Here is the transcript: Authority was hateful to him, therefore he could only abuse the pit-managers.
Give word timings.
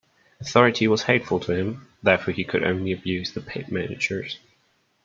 Authority 0.39 0.87
was 0.87 1.03
hateful 1.03 1.39
to 1.41 1.53
him, 1.55 1.87
therefore 2.01 2.33
he 2.33 2.43
could 2.43 2.63
only 2.63 2.91
abuse 2.91 3.33
the 3.33 3.39
pit-managers. 3.39 4.39